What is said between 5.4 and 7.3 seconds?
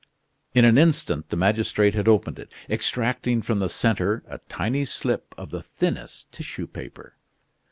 the thinnest tissue paper.